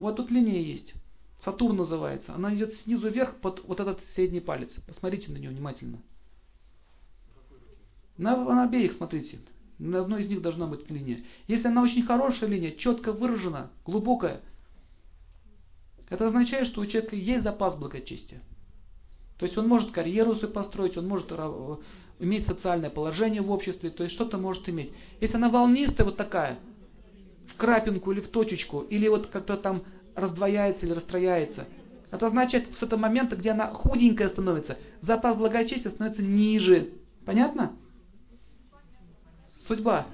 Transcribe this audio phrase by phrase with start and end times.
[0.00, 0.94] Вот тут линия есть.
[1.40, 2.34] Сатурн называется.
[2.34, 4.74] Она идет снизу вверх под вот этот средний палец.
[4.86, 5.98] Посмотрите на нее внимательно.
[8.16, 9.38] На, на обеих смотрите.
[9.78, 11.24] На одной из них должна быть линия.
[11.46, 14.40] Если она очень хорошая линия, четко выражена, глубокая,
[16.08, 18.40] это означает, что у человека есть запас благочестия.
[19.38, 21.30] То есть он может карьеру свою построить, он может
[22.18, 24.92] иметь социальное положение в обществе, то есть что-то может иметь.
[25.20, 26.58] Если она волнистая вот такая,
[27.48, 29.82] в крапинку или в точечку, или вот как-то там
[30.14, 31.66] раздвояется или расстрояется,
[32.10, 36.94] это значит, с этого момента, где она худенькая становится, запас благочестия становится ниже.
[37.26, 37.76] Понятно?
[39.66, 40.06] Судьба.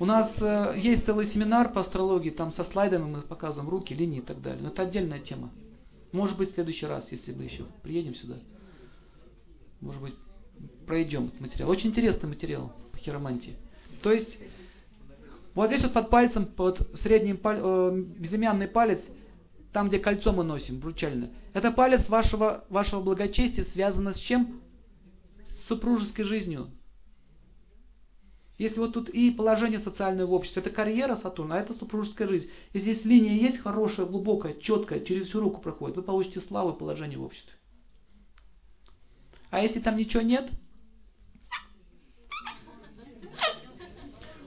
[0.00, 4.18] У нас э, есть целый семинар по астрологии, там со слайдами мы показываем руки, линии
[4.18, 4.60] и так далее.
[4.60, 5.50] Но это отдельная тема.
[6.10, 8.38] Может быть, в следующий раз, если мы еще приедем сюда,
[9.80, 10.14] может быть,
[10.86, 11.70] пройдем этот материал.
[11.70, 13.56] Очень интересный материал по хиромантии.
[14.02, 14.38] То есть,
[15.54, 19.00] вот здесь вот под пальцем, под средним паль, э, безымянный палец,
[19.72, 24.60] там, где кольцо мы носим, бручальное, это палец вашего, вашего благочестия связано с чем?
[25.46, 26.68] С супружеской жизнью.
[28.56, 32.50] Если вот тут и положение социальное в обществе, это карьера Сатурна, а это супружеская жизнь.
[32.72, 36.78] И здесь линия есть хорошая, глубокая, четкая, через всю руку проходит, вы получите славу и
[36.78, 37.52] положение в обществе.
[39.50, 40.50] А если там ничего нет,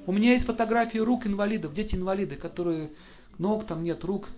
[0.07, 2.89] у меня есть фотографии рук инвалидов, дети инвалиды, которые
[3.37, 4.29] ног там нет, рук,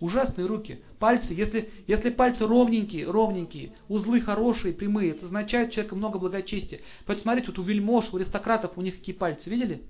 [0.00, 0.82] Ужасные руки.
[0.98, 6.80] Пальцы, если, если пальцы ровненькие, ровненькие, узлы хорошие, прямые, это означает у человека много благочестия.
[7.06, 9.82] Поэтому смотрите, вот у вельмож, у аристократов у них какие пальцы, видели?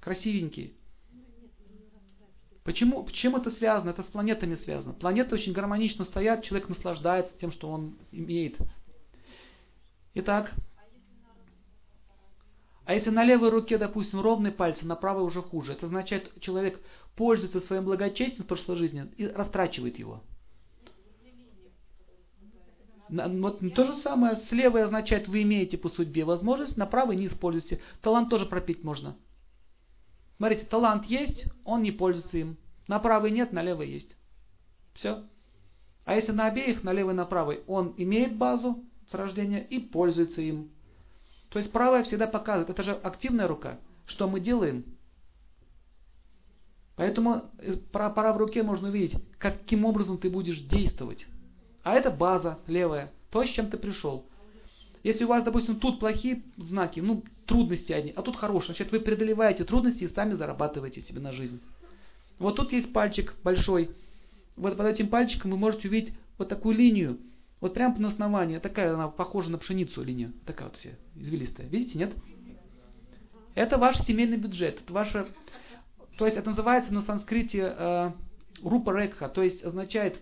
[0.00, 0.72] Красивенькие.
[2.64, 3.90] Почему, чем это связано?
[3.90, 4.94] Это с планетами связано.
[4.94, 8.56] Планеты очень гармонично стоят, человек наслаждается тем, что он имеет.
[10.14, 10.52] Итак,
[12.84, 16.80] а если на левой руке, допустим, ровные пальцы, на правой уже хуже, это означает, человек
[17.16, 20.22] пользуется своим благочестием в прошлой жизни и растрачивает его.
[23.08, 27.26] Вот то же самое с левой означает, вы имеете по судьбе возможность, на правой не
[27.26, 27.80] используете.
[28.02, 29.16] Талант тоже пропить можно.
[30.36, 32.56] Смотрите, талант есть, он не пользуется им.
[32.88, 34.16] На правой нет, на левой есть.
[34.94, 35.24] Все.
[36.04, 39.78] А если на обеих, на левой и на правой, он имеет базу с рождения и
[39.78, 40.70] пользуется им.
[41.54, 43.78] То есть правая всегда показывает, это же активная рука.
[44.06, 44.84] Что мы делаем?
[46.96, 51.28] Поэтому э, пора в руке можно увидеть, каким образом ты будешь действовать.
[51.84, 54.26] А это база левая, то, с чем ты пришел.
[55.04, 58.98] Если у вас, допустим, тут плохие знаки, ну, трудности одни, а тут хорошие, значит, вы
[58.98, 61.60] преодолеваете трудности и сами зарабатываете себе на жизнь.
[62.40, 63.92] Вот тут есть пальчик большой.
[64.56, 67.16] Вот под этим пальчиком вы можете увидеть вот такую линию.
[67.64, 68.58] Вот прямо на основании.
[68.58, 70.34] Такая она похожа на пшеницу линия.
[70.44, 71.66] Такая вот вся извилистая.
[71.66, 72.12] Видите, нет?
[73.54, 74.82] Это ваш семейный бюджет.
[74.82, 75.26] Это ваша
[76.18, 78.12] то есть это называется на санскрите э,
[78.62, 80.20] рупа рекха, то есть означает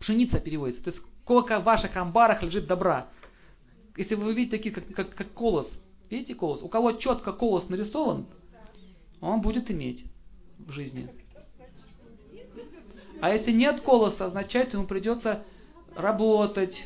[0.00, 0.82] пшеница переводится.
[0.82, 3.06] То есть сколько в ваших амбарах лежит добра.
[3.96, 5.70] Если вы видите такие, как, как, как колос,
[6.10, 6.60] видите колос?
[6.60, 8.26] У кого четко колос нарисован,
[9.20, 10.06] он будет иметь
[10.58, 11.08] в жизни.
[13.20, 15.44] А если нет колоса, означает, ему придется
[15.96, 16.84] работать.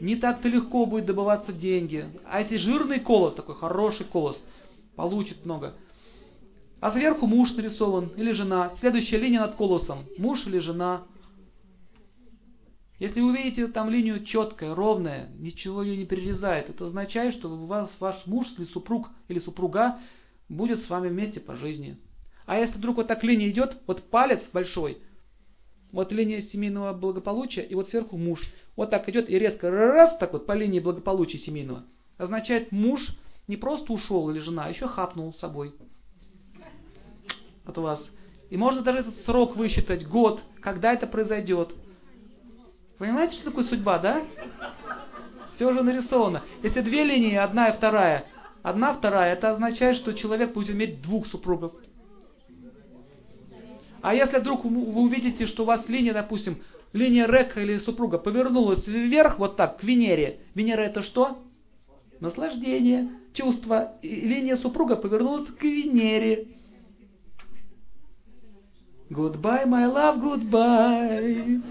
[0.00, 2.08] Не так-то легко будет добываться деньги.
[2.24, 4.42] А если жирный колос, такой хороший колос–
[5.00, 5.74] получит много.
[6.80, 8.68] А сверху муж нарисован или жена.
[8.80, 10.04] Следующая линия над колосом.
[10.18, 11.04] Муж или жена.
[12.98, 17.90] Если вы увидите там линию четкая, ровная, ничего ее не перерезает, это означает, что вас,
[17.98, 19.98] ваш муж или супруг или супруга
[20.50, 21.96] будет с вами вместе по жизни.
[22.44, 24.98] А если вдруг вот так линия идет, вот палец большой,
[25.92, 28.40] вот линия семейного благополучия, и вот сверху муж.
[28.76, 31.84] Вот так идет и резко раз, так вот по линии благополучия семейного.
[32.18, 33.08] Означает муж
[33.48, 35.74] не просто ушел или жена, а еще хапнул с собой
[37.66, 38.04] от вас.
[38.50, 41.74] И можно даже этот срок высчитать, год, когда это произойдет.
[42.98, 44.22] Понимаете, что такое судьба, да?
[45.54, 46.42] Все уже нарисовано.
[46.62, 48.26] Если две линии, одна и вторая,
[48.62, 51.72] одна, вторая, это означает, что человек будет иметь двух супругов.
[54.02, 56.58] А если вдруг вы увидите, что у вас линия, допустим,
[56.92, 60.40] линия река или супруга повернулась вверх, вот так, к Венере.
[60.54, 61.38] Венера это что?
[62.20, 66.48] Наслаждение чувство, и линия супруга повернулась к Венере.
[69.10, 71.62] Goodbye, my love, goodbye.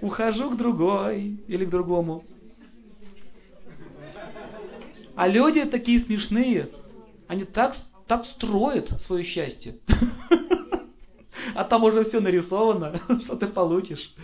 [0.00, 2.24] Ухожу к другой или к другому.
[5.14, 6.70] А люди такие смешные.
[7.28, 7.76] Они так,
[8.06, 9.78] так строят свое счастье.
[11.56, 14.14] А там уже все нарисовано, что ты получишь.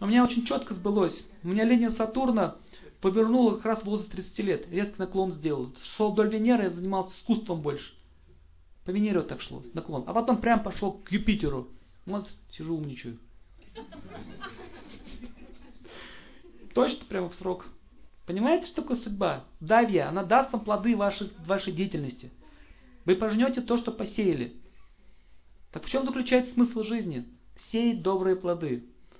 [0.00, 1.26] У меня очень четко сбылось.
[1.42, 2.56] У меня линия Сатурна
[3.00, 4.68] повернула как раз в возраст 30 лет.
[4.70, 5.72] Резкий наклон сделал.
[5.96, 7.92] Шел вдоль Венеры, я занимался искусством больше.
[8.84, 10.04] По Венере вот так шло, наклон.
[10.06, 11.68] А потом прям пошло к Юпитеру.
[12.04, 13.18] Вот, сижу умничаю.
[16.74, 17.66] Точно прямо в срок.
[18.26, 19.44] Понимаете, что такое судьба?
[19.60, 22.30] Давья, она даст вам плоды вашей, вашей деятельности.
[23.04, 24.56] Вы пожнете то, что посеяли.
[25.72, 27.26] Так в чем заключается смысл жизни?
[27.70, 28.84] Сеять добрые плоды.